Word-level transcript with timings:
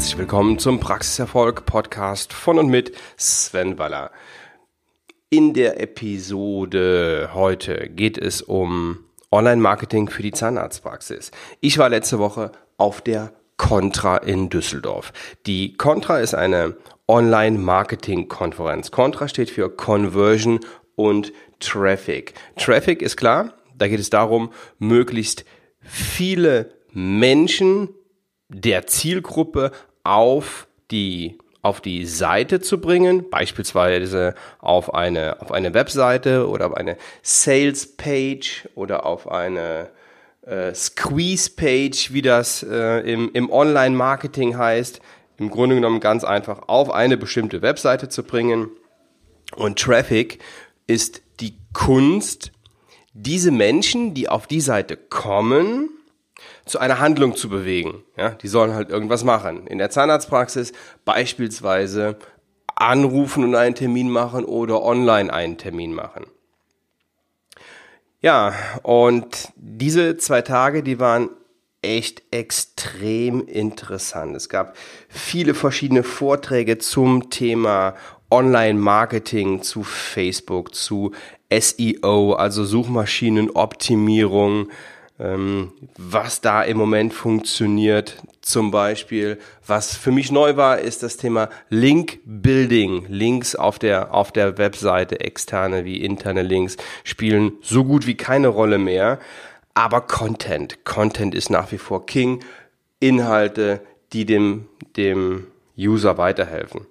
herzlich 0.00 0.16
willkommen 0.16 0.58
zum 0.58 0.80
Praxiserfolg 0.80 1.66
Podcast 1.66 2.32
von 2.32 2.58
und 2.58 2.68
mit 2.70 2.96
Sven 3.18 3.76
Waller. 3.76 4.10
In 5.28 5.52
der 5.52 5.78
Episode 5.78 7.32
heute 7.34 7.90
geht 7.90 8.16
es 8.16 8.40
um 8.40 9.00
Online-Marketing 9.30 10.08
für 10.08 10.22
die 10.22 10.32
Zahnarztpraxis. 10.32 11.32
Ich 11.60 11.76
war 11.76 11.90
letzte 11.90 12.18
Woche 12.18 12.50
auf 12.78 13.02
der 13.02 13.34
Contra 13.58 14.16
in 14.16 14.48
Düsseldorf. 14.48 15.12
Die 15.44 15.74
Contra 15.74 16.20
ist 16.20 16.34
eine 16.34 16.78
Online-Marketing-Konferenz. 17.06 18.90
Contra 18.92 19.28
steht 19.28 19.50
für 19.50 19.68
Conversion 19.68 20.60
und 20.96 21.30
Traffic. 21.58 22.32
Traffic 22.56 23.02
ist 23.02 23.18
klar, 23.18 23.52
da 23.76 23.86
geht 23.86 24.00
es 24.00 24.08
darum, 24.08 24.50
möglichst 24.78 25.44
viele 25.82 26.72
Menschen 26.90 27.90
der 28.48 28.86
Zielgruppe 28.86 29.72
auf 30.04 30.66
die 30.90 31.38
auf 31.62 31.80
die 31.80 32.06
Seite 32.06 32.60
zu 32.60 32.80
bringen, 32.80 33.28
beispielsweise 33.28 34.34
auf 34.60 34.94
eine, 34.94 35.42
auf 35.42 35.52
eine 35.52 35.74
Webseite 35.74 36.48
oder 36.48 36.68
auf 36.68 36.74
eine 36.74 36.96
Sales 37.22 37.96
Page 37.96 38.66
oder 38.74 39.04
auf 39.04 39.30
eine 39.30 39.90
äh, 40.42 40.74
Squeeze 40.74 41.50
Page, 41.50 42.12
wie 42.12 42.22
das 42.22 42.62
äh, 42.62 43.00
im, 43.00 43.30
im 43.34 43.50
Online-Marketing 43.50 44.56
heißt. 44.56 45.00
Im 45.36 45.50
Grunde 45.50 45.74
genommen 45.74 46.00
ganz 46.00 46.24
einfach 46.24 46.68
auf 46.68 46.90
eine 46.90 47.16
bestimmte 47.16 47.62
Webseite 47.62 48.08
zu 48.08 48.22
bringen. 48.22 48.70
Und 49.56 49.78
Traffic 49.78 50.38
ist 50.86 51.22
die 51.40 51.54
Kunst, 51.72 52.52
diese 53.12 53.50
Menschen, 53.50 54.14
die 54.14 54.28
auf 54.28 54.46
die 54.46 54.60
Seite 54.60 54.96
kommen, 54.96 55.90
zu 56.70 56.78
einer 56.78 57.00
Handlung 57.00 57.36
zu 57.36 57.48
bewegen. 57.48 58.02
Ja, 58.16 58.30
die 58.30 58.48
sollen 58.48 58.74
halt 58.74 58.90
irgendwas 58.90 59.24
machen. 59.24 59.66
In 59.66 59.78
der 59.78 59.90
Zahnarztpraxis 59.90 60.72
beispielsweise 61.04 62.16
anrufen 62.74 63.44
und 63.44 63.54
einen 63.54 63.74
Termin 63.74 64.08
machen 64.08 64.44
oder 64.44 64.82
online 64.82 65.32
einen 65.32 65.58
Termin 65.58 65.92
machen. 65.92 66.26
Ja, 68.22 68.54
und 68.82 69.48
diese 69.56 70.16
zwei 70.16 70.42
Tage, 70.42 70.82
die 70.82 71.00
waren 71.00 71.30
echt 71.82 72.22
extrem 72.30 73.46
interessant. 73.46 74.36
Es 74.36 74.48
gab 74.48 74.76
viele 75.08 75.54
verschiedene 75.54 76.02
Vorträge 76.02 76.78
zum 76.78 77.30
Thema 77.30 77.94
Online-Marketing, 78.30 79.62
zu 79.62 79.82
Facebook, 79.82 80.74
zu 80.74 81.12
SEO, 81.50 82.34
also 82.34 82.64
Suchmaschinenoptimierung, 82.64 84.68
ähm, 85.20 85.72
was 85.98 86.40
da 86.40 86.62
im 86.62 86.78
Moment 86.78 87.12
funktioniert. 87.12 88.16
Zum 88.40 88.70
Beispiel, 88.70 89.38
was 89.66 89.94
für 89.94 90.10
mich 90.10 90.32
neu 90.32 90.56
war, 90.56 90.78
ist 90.78 91.02
das 91.02 91.18
Thema 91.18 91.50
Link 91.68 92.20
Building. 92.24 93.04
Links 93.08 93.54
auf 93.54 93.78
der, 93.78 94.14
auf 94.14 94.32
der 94.32 94.56
Webseite, 94.58 95.20
externe 95.20 95.84
wie 95.84 96.02
interne 96.02 96.42
Links, 96.42 96.76
spielen 97.04 97.52
so 97.60 97.84
gut 97.84 98.06
wie 98.06 98.16
keine 98.16 98.48
Rolle 98.48 98.78
mehr. 98.78 99.18
Aber 99.74 100.00
Content. 100.00 100.84
Content 100.84 101.34
ist 101.34 101.50
nach 101.50 101.70
wie 101.70 101.78
vor 101.78 102.06
King. 102.06 102.42
Inhalte, 102.98 103.82
die 104.12 104.24
dem, 104.24 104.66
dem 104.96 105.46
User 105.78 106.18
weiterhelfen. 106.18 106.86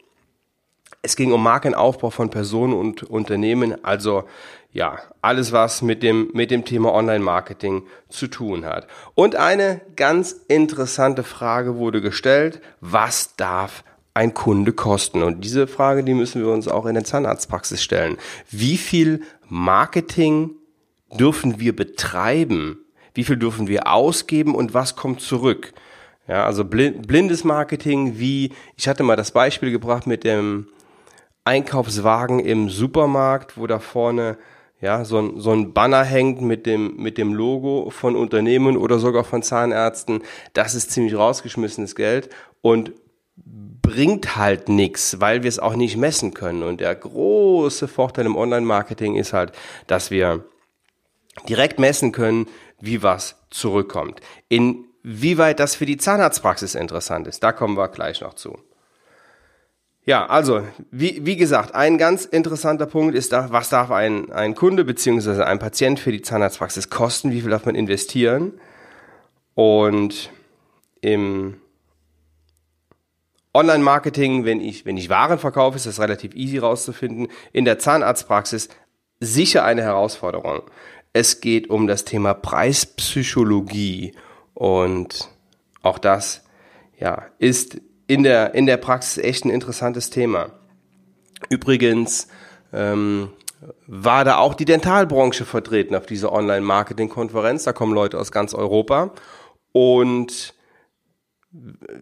Es 1.01 1.15
ging 1.15 1.31
um 1.31 1.41
Markenaufbau 1.41 2.09
von 2.09 2.29
Personen 2.29 2.73
und 2.73 3.03
Unternehmen, 3.03 3.83
also 3.85 4.25
ja, 4.71 4.99
alles 5.21 5.51
was 5.51 5.81
mit 5.81 6.03
dem, 6.03 6.29
mit 6.33 6.51
dem 6.51 6.65
Thema 6.65 6.93
Online-Marketing 6.93 7.83
zu 8.09 8.27
tun 8.27 8.65
hat. 8.65 8.87
Und 9.15 9.35
eine 9.35 9.81
ganz 9.95 10.33
interessante 10.47 11.23
Frage 11.23 11.77
wurde 11.77 12.01
gestellt, 12.01 12.61
was 12.81 13.35
darf 13.37 13.83
ein 14.13 14.33
Kunde 14.33 14.73
kosten? 14.73 15.23
Und 15.23 15.45
diese 15.45 15.67
Frage, 15.67 16.03
die 16.03 16.13
müssen 16.13 16.41
wir 16.41 16.51
uns 16.51 16.67
auch 16.67 16.85
in 16.85 16.95
der 16.95 17.05
Zahnarztpraxis 17.05 17.81
stellen. 17.81 18.17
Wie 18.49 18.77
viel 18.77 19.21
Marketing 19.47 20.51
dürfen 21.17 21.59
wir 21.59 21.75
betreiben? 21.75 22.77
Wie 23.13 23.23
viel 23.23 23.37
dürfen 23.37 23.67
wir 23.67 23.87
ausgeben 23.87 24.53
und 24.53 24.73
was 24.73 24.95
kommt 24.95 25.21
zurück? 25.21 25.73
Ja, 26.27 26.45
also 26.45 26.63
blindes 26.63 27.43
Marketing, 27.43 28.19
wie, 28.19 28.51
ich 28.75 28.87
hatte 28.87 29.01
mal 29.01 29.15
das 29.15 29.31
Beispiel 29.31 29.71
gebracht 29.71 30.05
mit 30.05 30.23
dem 30.23 30.67
Einkaufswagen 31.49 32.39
im 32.39 32.69
Supermarkt, 32.69 33.57
wo 33.57 33.65
da 33.65 33.79
vorne 33.79 34.37
ja, 34.81 35.03
so 35.03 35.17
ein, 35.17 35.39
so 35.39 35.51
ein 35.51 35.73
Banner 35.73 36.03
hängt 36.03 36.41
mit 36.41 36.67
dem, 36.67 36.95
mit 36.97 37.17
dem 37.17 37.33
Logo 37.33 37.89
von 37.89 38.15
Unternehmen 38.15 38.77
oder 38.77 38.99
sogar 38.99 39.23
von 39.23 39.41
Zahnärzten, 39.41 40.21
das 40.53 40.75
ist 40.75 40.91
ziemlich 40.91 41.15
rausgeschmissenes 41.15 41.95
Geld 41.95 42.29
und 42.61 42.93
bringt 43.35 44.35
halt 44.35 44.69
nichts, 44.69 45.19
weil 45.19 45.41
wir 45.41 45.49
es 45.49 45.57
auch 45.57 45.75
nicht 45.75 45.97
messen 45.97 46.35
können. 46.35 46.61
Und 46.61 46.81
der 46.81 46.93
große 46.93 47.87
Vorteil 47.87 48.27
im 48.27 48.35
Online-Marketing 48.35 49.15
ist 49.15 49.33
halt, 49.33 49.51
dass 49.87 50.11
wir 50.11 50.45
direkt 51.47 51.79
messen 51.79 52.11
können, 52.11 52.45
wie 52.79 53.01
was 53.01 53.35
zurückkommt. 53.49 54.21
Inwieweit 54.49 55.59
das 55.59 55.73
für 55.73 55.87
die 55.87 55.97
Zahnarztpraxis 55.97 56.75
interessant 56.75 57.25
ist, 57.27 57.41
da 57.41 57.51
kommen 57.51 57.75
wir 57.75 57.87
gleich 57.87 58.21
noch 58.21 58.35
zu. 58.35 58.59
Ja, 60.09 60.25
also, 60.25 60.63
wie, 60.89 61.23
wie 61.23 61.35
gesagt, 61.35 61.75
ein 61.75 61.99
ganz 61.99 62.25
interessanter 62.25 62.87
Punkt 62.87 63.13
ist 63.13 63.31
da, 63.31 63.51
was 63.51 63.69
darf 63.69 63.91
ein, 63.91 64.31
ein 64.31 64.55
Kunde 64.55 64.83
beziehungsweise 64.83 65.45
ein 65.45 65.59
Patient 65.59 65.99
für 65.99 66.11
die 66.11 66.23
Zahnarztpraxis 66.23 66.89
kosten, 66.89 67.31
wie 67.31 67.41
viel 67.41 67.51
darf 67.51 67.67
man 67.67 67.75
investieren? 67.75 68.53
Und 69.53 70.31
im 71.01 71.61
Online-Marketing, 73.53 74.45
wenn 74.45 74.61
ich, 74.61 74.83
wenn 74.83 74.97
ich 74.97 75.09
Waren 75.09 75.37
verkaufe, 75.37 75.75
ist 75.75 75.85
das 75.85 75.99
relativ 75.99 76.33
easy 76.33 76.57
rauszufinden. 76.57 77.27
In 77.53 77.65
der 77.65 77.77
Zahnarztpraxis 77.77 78.69
sicher 79.19 79.63
eine 79.63 79.83
Herausforderung. 79.83 80.63
Es 81.13 81.39
geht 81.39 81.69
um 81.69 81.85
das 81.85 82.03
Thema 82.03 82.33
Preispsychologie 82.33 84.15
und 84.55 85.29
auch 85.83 85.99
das 85.99 86.45
ja, 86.97 87.27
ist 87.37 87.79
in 88.09 88.23
der, 88.23 88.55
in 88.55 88.65
der 88.65 88.77
Praxis 88.77 89.23
echt 89.23 89.45
ein 89.45 89.51
interessantes 89.51 90.09
Thema. 90.09 90.49
Übrigens 91.49 92.27
ähm, 92.73 93.29
war 93.85 94.25
da 94.25 94.37
auch 94.37 94.55
die 94.55 94.65
Dentalbranche 94.65 95.45
vertreten 95.45 95.93
auf 95.93 96.07
dieser 96.07 96.31
Online-Marketing-Konferenz. 96.31 97.65
Da 97.65 97.71
kommen 97.71 97.93
Leute 97.93 98.17
aus 98.17 98.31
ganz 98.31 98.55
Europa. 98.55 99.11
Und 99.73 100.55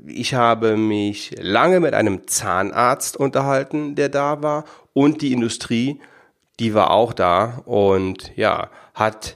ich 0.06 0.34
habe 0.34 0.78
mich 0.78 1.36
lange 1.42 1.82
mit 1.82 1.94
einem 1.94 2.26
Zahnarzt 2.26 3.18
unterhalten, 3.18 3.96
der 3.96 4.08
da 4.08 4.42
war. 4.42 4.64
Und 4.94 5.22
die 5.22 5.34
Industrie, 5.34 6.00
die 6.62 6.74
war 6.74 6.92
auch 6.92 7.12
da. 7.12 7.64
Und 7.66 8.32
ja, 8.38 8.70
hat 8.94 9.36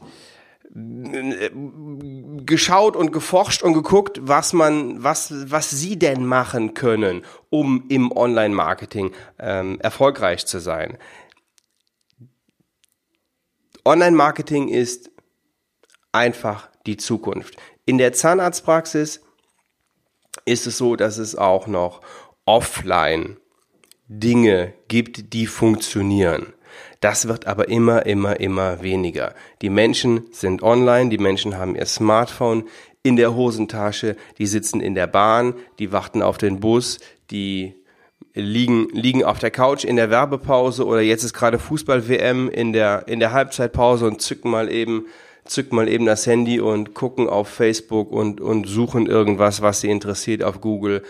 geschaut 2.45 2.95
und 2.95 3.11
geforscht 3.11 3.61
und 3.61 3.73
geguckt, 3.73 4.19
was 4.21 4.53
man, 4.53 5.03
was, 5.03 5.51
was 5.51 5.69
sie 5.69 5.99
denn 5.99 6.25
machen 6.25 6.73
können, 6.73 7.25
um 7.49 7.85
im 7.89 8.11
Online-Marketing 8.11 9.11
ähm, 9.37 9.79
erfolgreich 9.81 10.45
zu 10.45 10.59
sein. 10.59 10.97
Online-Marketing 13.83 14.69
ist 14.69 15.11
einfach 16.13 16.69
die 16.85 16.97
Zukunft. 16.97 17.57
In 17.85 17.97
der 17.97 18.13
Zahnarztpraxis 18.13 19.21
ist 20.45 20.67
es 20.67 20.77
so, 20.77 20.95
dass 20.95 21.17
es 21.17 21.35
auch 21.35 21.67
noch 21.67 22.01
offline 22.45 23.40
Dinge 24.13 24.73
gibt, 24.89 25.33
die 25.33 25.47
funktionieren. 25.47 26.47
Das 26.99 27.27
wird 27.29 27.47
aber 27.47 27.69
immer, 27.69 28.05
immer, 28.05 28.39
immer 28.39 28.83
weniger. 28.83 29.33
Die 29.61 29.69
Menschen 29.69 30.25
sind 30.31 30.61
online, 30.61 31.09
die 31.09 31.17
Menschen 31.17 31.57
haben 31.57 31.75
ihr 31.75 31.85
Smartphone 31.85 32.65
in 33.03 33.15
der 33.15 33.33
Hosentasche, 33.33 34.17
die 34.37 34.45
sitzen 34.45 34.81
in 34.81 34.95
der 34.95 35.07
Bahn, 35.07 35.55
die 35.79 35.93
warten 35.93 36.21
auf 36.21 36.37
den 36.37 36.59
Bus, 36.59 36.99
die 37.31 37.73
liegen, 38.33 38.89
liegen 38.89 39.23
auf 39.23 39.39
der 39.39 39.49
Couch 39.49 39.85
in 39.85 39.95
der 39.95 40.09
Werbepause 40.09 40.85
oder 40.85 41.01
jetzt 41.01 41.23
ist 41.23 41.33
gerade 41.33 41.57
Fußball-WM 41.57 42.49
in 42.49 42.73
der, 42.73 43.07
in 43.07 43.19
der 43.19 43.31
Halbzeitpause 43.31 44.05
und 44.05 44.21
zücken 44.21 44.51
mal 44.51 44.69
eben, 44.69 45.05
zücken 45.45 45.77
mal 45.77 45.87
eben 45.87 46.05
das 46.05 46.27
Handy 46.27 46.59
und 46.59 46.93
gucken 46.93 47.29
auf 47.29 47.47
Facebook 47.47 48.11
und, 48.11 48.41
und 48.41 48.67
suchen 48.67 49.07
irgendwas, 49.07 49.61
was 49.61 49.81
sie 49.81 49.89
interessiert 49.89 50.43
auf 50.43 50.59
Google. 50.59 51.01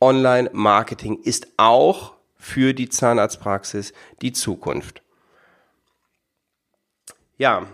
Online-Marketing 0.00 1.20
ist 1.22 1.48
auch 1.56 2.19
für 2.40 2.74
die 2.74 2.88
Zahnarztpraxis 2.88 3.92
die 4.22 4.32
Zukunft. 4.32 5.02
Ja, 7.38 7.66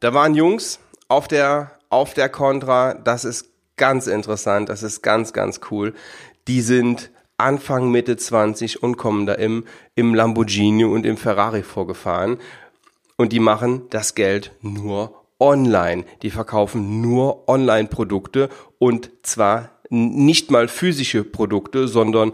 da 0.00 0.12
waren 0.12 0.34
Jungs 0.34 0.80
auf 1.08 1.28
der, 1.28 1.78
auf 1.90 2.14
der 2.14 2.28
Contra. 2.28 2.94
Das 2.94 3.24
ist 3.24 3.50
ganz 3.76 4.06
interessant. 4.06 4.68
Das 4.68 4.82
ist 4.82 5.02
ganz, 5.02 5.32
ganz 5.32 5.60
cool. 5.70 5.94
Die 6.48 6.60
sind 6.60 7.10
Anfang, 7.36 7.90
Mitte 7.90 8.16
20 8.16 8.82
und 8.82 8.96
kommen 8.96 9.26
da 9.26 9.34
im, 9.34 9.64
im 9.94 10.14
Lamborghini 10.14 10.84
und 10.84 11.06
im 11.06 11.16
Ferrari 11.16 11.62
vorgefahren. 11.62 12.38
Und 13.16 13.32
die 13.32 13.40
machen 13.40 13.82
das 13.90 14.14
Geld 14.14 14.52
nur 14.60 15.24
online. 15.38 16.04
Die 16.22 16.30
verkaufen 16.30 17.00
nur 17.00 17.48
Online-Produkte 17.48 18.48
und 18.78 19.10
zwar 19.22 19.70
nicht 19.90 20.50
mal 20.50 20.68
physische 20.68 21.24
Produkte, 21.24 21.88
sondern 21.88 22.32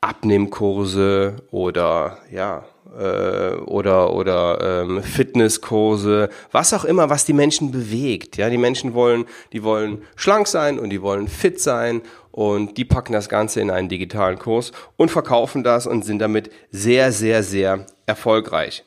Abnehmkurse 0.00 1.36
oder 1.50 2.18
ja 2.30 2.64
äh, 2.96 3.54
oder 3.54 4.12
oder 4.12 4.82
ähm, 4.82 5.02
Fitnesskurse, 5.02 6.28
was 6.52 6.72
auch 6.72 6.84
immer, 6.84 7.10
was 7.10 7.24
die 7.24 7.32
Menschen 7.32 7.72
bewegt. 7.72 8.36
Ja, 8.36 8.48
die 8.48 8.58
Menschen 8.58 8.94
wollen, 8.94 9.26
die 9.52 9.62
wollen 9.62 10.02
schlank 10.16 10.46
sein 10.46 10.78
und 10.78 10.90
die 10.90 11.02
wollen 11.02 11.28
fit 11.28 11.60
sein 11.60 12.02
und 12.30 12.78
die 12.78 12.84
packen 12.84 13.12
das 13.12 13.28
Ganze 13.28 13.60
in 13.60 13.70
einen 13.70 13.88
digitalen 13.88 14.38
Kurs 14.38 14.72
und 14.96 15.10
verkaufen 15.10 15.64
das 15.64 15.86
und 15.86 16.04
sind 16.04 16.20
damit 16.20 16.50
sehr 16.70 17.12
sehr 17.12 17.42
sehr 17.42 17.86
erfolgreich. 18.06 18.84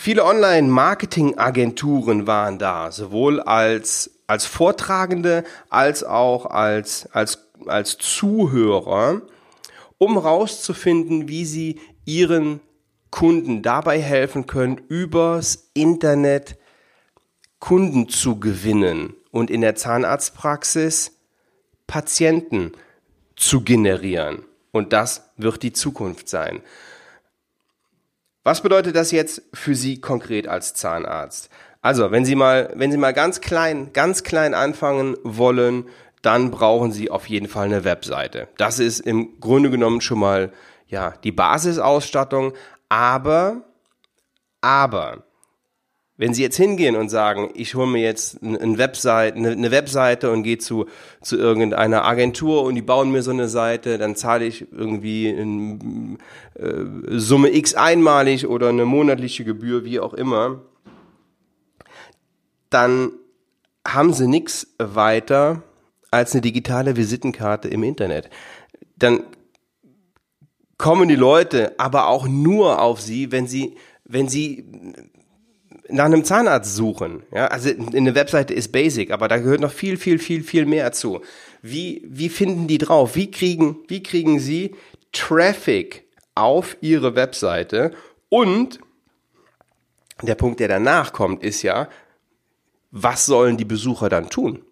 Viele 0.00 0.24
Online-Marketing-Agenturen 0.24 2.28
waren 2.28 2.60
da, 2.60 2.92
sowohl 2.92 3.40
als, 3.40 4.17
als 4.28 4.46
Vortragende 4.46 5.42
als 5.68 6.04
auch 6.04 6.46
als, 6.46 7.08
als, 7.12 7.48
als 7.66 7.98
Zuhörer, 7.98 9.22
um 9.96 10.16
rauszufinden, 10.16 11.26
wie 11.26 11.44
sie 11.44 11.80
ihren 12.04 12.60
Kunden 13.10 13.62
dabei 13.62 14.00
helfen 14.00 14.46
können, 14.46 14.80
übers 14.88 15.70
Internet 15.74 16.56
Kunden 17.58 18.08
zu 18.08 18.38
gewinnen 18.38 19.14
und 19.32 19.50
in 19.50 19.62
der 19.62 19.74
Zahnarztpraxis 19.74 21.16
Patienten 21.86 22.72
zu 23.34 23.62
generieren. 23.62 24.44
Und 24.70 24.92
das 24.92 25.30
wird 25.36 25.62
die 25.62 25.72
Zukunft 25.72 26.28
sein. 26.28 26.60
Was 28.44 28.62
bedeutet 28.62 28.94
das 28.94 29.10
jetzt 29.10 29.42
für 29.52 29.74
Sie 29.74 30.00
konkret 30.00 30.46
als 30.46 30.74
Zahnarzt? 30.74 31.50
Also, 31.88 32.10
wenn 32.10 32.26
Sie 32.26 32.34
mal, 32.34 32.70
wenn 32.74 32.92
Sie 32.92 32.98
mal 32.98 33.14
ganz 33.14 33.40
klein, 33.40 33.94
ganz 33.94 34.22
klein 34.22 34.52
anfangen 34.52 35.16
wollen, 35.22 35.86
dann 36.20 36.50
brauchen 36.50 36.92
Sie 36.92 37.10
auf 37.10 37.30
jeden 37.30 37.48
Fall 37.48 37.64
eine 37.64 37.82
Webseite. 37.82 38.46
Das 38.58 38.78
ist 38.78 39.00
im 39.00 39.40
Grunde 39.40 39.70
genommen 39.70 40.02
schon 40.02 40.18
mal, 40.18 40.52
ja, 40.86 41.14
die 41.24 41.32
Basisausstattung. 41.32 42.52
Aber, 42.90 43.62
aber, 44.60 45.24
wenn 46.18 46.34
Sie 46.34 46.42
jetzt 46.42 46.58
hingehen 46.58 46.94
und 46.94 47.08
sagen, 47.08 47.52
ich 47.54 47.74
hole 47.74 47.86
mir 47.86 48.02
jetzt 48.02 48.42
eine 48.42 48.76
Webseite, 48.76 49.38
eine 49.38 49.70
Webseite 49.70 50.30
und 50.30 50.42
gehe 50.42 50.58
zu, 50.58 50.84
zu 51.22 51.38
irgendeiner 51.38 52.04
Agentur 52.04 52.64
und 52.64 52.74
die 52.74 52.82
bauen 52.82 53.10
mir 53.10 53.22
so 53.22 53.30
eine 53.30 53.48
Seite, 53.48 53.96
dann 53.96 54.14
zahle 54.14 54.44
ich 54.44 54.70
irgendwie 54.72 55.30
in, 55.30 56.18
äh, 56.52 56.84
Summe 57.12 57.48
X 57.56 57.72
einmalig 57.72 58.46
oder 58.46 58.68
eine 58.68 58.84
monatliche 58.84 59.46
Gebühr, 59.46 59.86
wie 59.86 60.00
auch 60.00 60.12
immer, 60.12 60.60
dann 62.70 63.12
haben 63.86 64.12
Sie 64.12 64.26
nichts 64.26 64.74
weiter 64.78 65.62
als 66.10 66.32
eine 66.32 66.42
digitale 66.42 66.96
Visitenkarte 66.96 67.68
im 67.68 67.82
Internet. 67.82 68.30
Dann 68.96 69.22
kommen 70.76 71.08
die 71.08 71.16
Leute 71.16 71.78
aber 71.78 72.08
auch 72.08 72.26
nur 72.26 72.80
auf 72.80 73.00
Sie, 73.00 73.32
wenn 73.32 73.46
Sie, 73.46 73.76
wenn 74.04 74.28
Sie 74.28 74.94
nach 75.88 76.04
einem 76.04 76.24
Zahnarzt 76.24 76.74
suchen. 76.74 77.22
Ja, 77.34 77.46
also 77.46 77.70
eine 77.70 78.14
Webseite 78.14 78.54
ist 78.54 78.72
basic, 78.72 79.10
aber 79.10 79.28
da 79.28 79.38
gehört 79.38 79.60
noch 79.60 79.72
viel, 79.72 79.96
viel, 79.96 80.18
viel, 80.18 80.42
viel 80.42 80.66
mehr 80.66 80.92
zu. 80.92 81.22
Wie, 81.62 82.02
wie 82.06 82.28
finden 82.28 82.66
die 82.66 82.78
drauf? 82.78 83.16
Wie 83.16 83.30
kriegen, 83.30 83.78
wie 83.88 84.02
kriegen 84.02 84.38
sie 84.38 84.74
Traffic 85.12 86.04
auf 86.34 86.76
ihre 86.80 87.14
Webseite? 87.14 87.92
Und 88.28 88.80
der 90.22 90.34
Punkt, 90.34 90.60
der 90.60 90.68
danach 90.68 91.12
kommt, 91.12 91.42
ist 91.42 91.62
ja, 91.62 91.88
was 92.90 93.26
sollen 93.26 93.56
die 93.56 93.64
Besucher 93.64 94.08
dann 94.08 94.30
tun? 94.30 94.62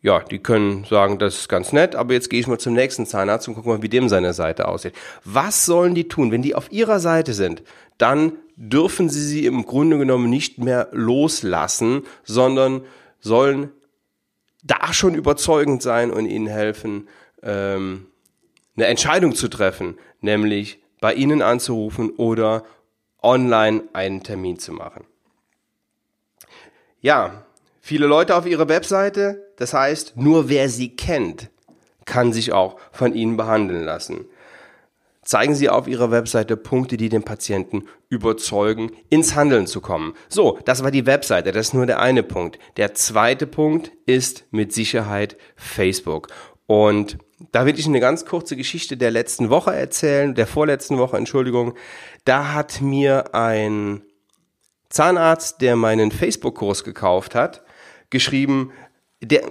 ja, 0.00 0.20
die 0.20 0.38
können 0.38 0.84
sagen, 0.84 1.18
das 1.18 1.36
ist 1.40 1.48
ganz 1.48 1.72
nett, 1.72 1.96
aber 1.96 2.14
jetzt 2.14 2.30
gehe 2.30 2.38
ich 2.38 2.46
mal 2.46 2.58
zum 2.58 2.74
nächsten 2.74 3.04
Zahnarzt 3.04 3.48
und 3.48 3.54
gucke 3.54 3.68
mal, 3.68 3.82
wie 3.82 3.88
dem 3.88 4.08
seine 4.08 4.32
Seite 4.32 4.68
aussieht. 4.68 4.94
Was 5.24 5.66
sollen 5.66 5.94
die 5.94 6.06
tun? 6.06 6.30
Wenn 6.30 6.42
die 6.42 6.54
auf 6.54 6.70
ihrer 6.70 7.00
Seite 7.00 7.34
sind, 7.34 7.62
dann 7.98 8.32
dürfen 8.54 9.08
sie 9.08 9.20
sie 9.20 9.46
im 9.46 9.66
Grunde 9.66 9.98
genommen 9.98 10.30
nicht 10.30 10.58
mehr 10.58 10.88
loslassen, 10.92 12.02
sondern 12.22 12.82
sollen 13.18 13.70
da 14.62 14.92
schon 14.92 15.14
überzeugend 15.14 15.82
sein 15.82 16.12
und 16.12 16.26
ihnen 16.26 16.46
helfen, 16.46 17.08
ähm, 17.42 18.06
eine 18.76 18.86
Entscheidung 18.86 19.34
zu 19.34 19.48
treffen, 19.48 19.98
nämlich 20.20 20.80
bei 21.00 21.14
ihnen 21.14 21.42
anzurufen 21.42 22.10
oder 22.10 22.64
online 23.20 23.82
einen 23.94 24.22
Termin 24.22 24.60
zu 24.60 24.72
machen. 24.72 25.04
Ja, 27.00 27.44
viele 27.80 28.06
Leute 28.06 28.34
auf 28.34 28.46
ihrer 28.46 28.68
Webseite, 28.68 29.52
das 29.56 29.72
heißt, 29.72 30.16
nur 30.16 30.48
wer 30.48 30.68
sie 30.68 30.96
kennt, 30.96 31.50
kann 32.04 32.32
sich 32.32 32.52
auch 32.52 32.76
von 32.90 33.14
ihnen 33.14 33.36
behandeln 33.36 33.84
lassen. 33.84 34.26
Zeigen 35.28 35.54
Sie 35.54 35.68
auf 35.68 35.86
Ihrer 35.86 36.10
Webseite 36.10 36.56
Punkte, 36.56 36.96
die 36.96 37.10
den 37.10 37.22
Patienten 37.22 37.84
überzeugen, 38.08 38.92
ins 39.10 39.34
Handeln 39.34 39.66
zu 39.66 39.82
kommen. 39.82 40.14
So, 40.30 40.58
das 40.64 40.82
war 40.82 40.90
die 40.90 41.04
Webseite, 41.04 41.52
das 41.52 41.66
ist 41.66 41.74
nur 41.74 41.84
der 41.84 42.00
eine 42.00 42.22
Punkt. 42.22 42.58
Der 42.78 42.94
zweite 42.94 43.46
Punkt 43.46 43.92
ist 44.06 44.46
mit 44.52 44.72
Sicherheit 44.72 45.36
Facebook. 45.54 46.28
Und 46.64 47.18
da 47.52 47.66
will 47.66 47.78
ich 47.78 47.86
eine 47.86 48.00
ganz 48.00 48.24
kurze 48.24 48.56
Geschichte 48.56 48.96
der 48.96 49.10
letzten 49.10 49.50
Woche 49.50 49.74
erzählen, 49.74 50.34
der 50.34 50.46
vorletzten 50.46 50.96
Woche, 50.96 51.18
Entschuldigung. 51.18 51.74
Da 52.24 52.54
hat 52.54 52.80
mir 52.80 53.34
ein 53.34 54.00
Zahnarzt, 54.88 55.60
der 55.60 55.76
meinen 55.76 56.10
Facebook-Kurs 56.10 56.84
gekauft 56.84 57.34
hat, 57.34 57.62
geschrieben, 58.10 58.72
der, 59.20 59.42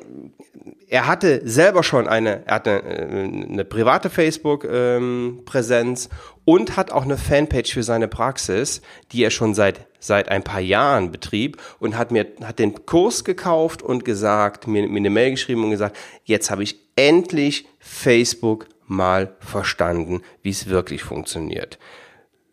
er 0.87 1.07
hatte 1.07 1.41
selber 1.43 1.83
schon 1.83 2.07
eine, 2.07 2.45
er 2.45 2.55
hatte 2.55 2.83
eine, 2.83 2.93
äh, 2.93 3.51
eine 3.51 3.65
private 3.65 4.09
Facebook-Präsenz 4.09 6.05
ähm, 6.05 6.11
und 6.45 6.77
hat 6.77 6.91
auch 6.91 7.03
eine 7.03 7.17
Fanpage 7.17 7.73
für 7.73 7.83
seine 7.83 8.07
Praxis, 8.07 8.81
die 9.11 9.23
er 9.23 9.31
schon 9.31 9.53
seit 9.53 9.87
seit 9.99 10.29
ein 10.29 10.43
paar 10.43 10.59
Jahren 10.61 11.11
betrieb 11.11 11.57
und 11.79 11.97
hat 11.97 12.11
mir 12.11 12.27
hat 12.43 12.59
den 12.59 12.85
Kurs 12.85 13.23
gekauft 13.23 13.81
und 13.81 14.05
gesagt, 14.05 14.67
mir, 14.67 14.87
mir 14.87 14.97
eine 14.97 15.09
Mail 15.09 15.31
geschrieben 15.31 15.63
und 15.63 15.71
gesagt, 15.71 15.97
jetzt 16.23 16.49
habe 16.49 16.63
ich 16.63 16.79
endlich 16.95 17.67
Facebook 17.79 18.67
mal 18.85 19.35
verstanden, 19.39 20.21
wie 20.41 20.49
es 20.49 20.67
wirklich 20.67 21.03
funktioniert. 21.03 21.77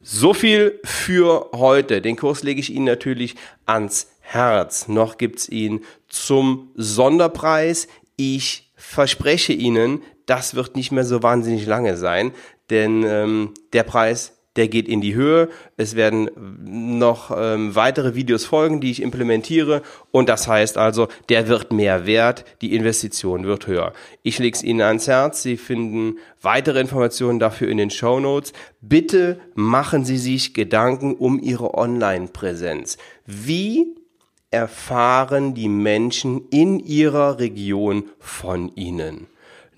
So 0.06 0.34
viel 0.34 0.80
für 0.84 1.48
heute. 1.54 2.02
Den 2.02 2.16
Kurs 2.16 2.42
lege 2.42 2.60
ich 2.60 2.68
Ihnen 2.68 2.84
natürlich 2.84 3.36
ans 3.64 4.08
Herz. 4.20 4.86
Noch 4.86 5.16
gibt's 5.16 5.48
ihn 5.48 5.82
zum 6.08 6.70
Sonderpreis. 6.74 7.88
Ich 8.16 8.70
verspreche 8.76 9.54
Ihnen, 9.54 10.02
das 10.26 10.54
wird 10.54 10.76
nicht 10.76 10.92
mehr 10.92 11.04
so 11.04 11.22
wahnsinnig 11.22 11.64
lange 11.64 11.96
sein, 11.96 12.32
denn 12.68 13.02
ähm, 13.02 13.54
der 13.72 13.84
Preis 13.84 14.36
der 14.56 14.68
geht 14.68 14.88
in 14.88 15.00
die 15.00 15.14
Höhe. 15.14 15.48
Es 15.76 15.96
werden 15.96 16.30
noch 16.64 17.32
ähm, 17.36 17.74
weitere 17.74 18.14
Videos 18.14 18.44
folgen, 18.44 18.80
die 18.80 18.90
ich 18.90 19.02
implementiere. 19.02 19.82
Und 20.10 20.28
das 20.28 20.46
heißt 20.46 20.78
also, 20.78 21.08
der 21.28 21.48
wird 21.48 21.72
mehr 21.72 22.06
wert, 22.06 22.44
die 22.60 22.74
Investition 22.74 23.44
wird 23.44 23.66
höher. 23.66 23.92
Ich 24.22 24.38
lege 24.38 24.56
es 24.56 24.62
Ihnen 24.62 24.82
ans 24.82 25.08
Herz. 25.08 25.42
Sie 25.42 25.56
finden 25.56 26.18
weitere 26.40 26.80
Informationen 26.80 27.38
dafür 27.38 27.68
in 27.68 27.78
den 27.78 27.90
Show 27.90 28.20
Notes. 28.20 28.52
Bitte 28.80 29.40
machen 29.54 30.04
Sie 30.04 30.18
sich 30.18 30.54
Gedanken 30.54 31.14
um 31.14 31.40
Ihre 31.40 31.74
Online-Präsenz. 31.74 32.96
Wie 33.26 33.96
erfahren 34.50 35.54
die 35.54 35.68
Menschen 35.68 36.48
in 36.50 36.78
ihrer 36.78 37.40
Region 37.40 38.04
von 38.20 38.70
Ihnen? 38.76 39.26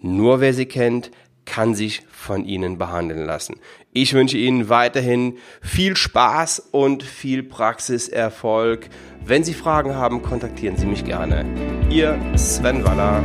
Nur 0.02 0.40
wer 0.40 0.52
sie 0.52 0.66
kennt, 0.66 1.10
kann 1.46 1.74
sich 1.74 2.02
von 2.10 2.44
Ihnen 2.44 2.76
behandeln 2.76 3.24
lassen. 3.24 3.56
Ich 3.92 4.12
wünsche 4.12 4.36
Ihnen 4.36 4.68
weiterhin 4.68 5.38
viel 5.62 5.96
Spaß 5.96 6.68
und 6.70 7.02
viel 7.02 7.42
Praxiserfolg. 7.42 8.90
Wenn 9.24 9.42
Sie 9.42 9.54
Fragen 9.54 9.94
haben, 9.94 10.22
kontaktieren 10.22 10.76
Sie 10.76 10.86
mich 10.86 11.04
gerne. 11.04 11.46
Ihr 11.88 12.18
Sven 12.36 12.84
Waller. 12.84 13.22